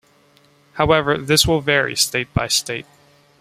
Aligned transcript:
However, 0.73 1.15
this 1.19 1.45
will 1.45 1.61
vary 1.61 1.95
state-by-state. 1.95 2.87